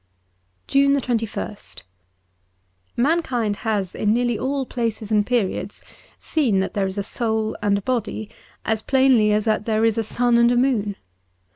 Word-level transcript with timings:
''B89 0.67 0.67
JUNE 0.67 0.95
2ist 1.01 1.83
ANKIND 2.97 3.55
has 3.57 3.93
in 3.93 4.11
nearly 4.15 4.35
all 4.39 4.65
places 4.65 5.11
and 5.11 5.23
periods 5.27 5.83
seen 6.17 6.57
that 6.57 6.73
there 6.73 6.87
is 6.87 6.97
a 6.97 7.03
soul 7.03 7.55
and 7.61 7.77
a 7.77 7.83
body 7.83 8.27
as 8.65 8.81
plainly 8.81 9.31
as 9.31 9.45
that 9.45 9.65
there 9.65 9.85
is 9.85 9.99
a 9.99 10.03
sun 10.03 10.39
and 10.39 10.59
moon. 10.59 10.95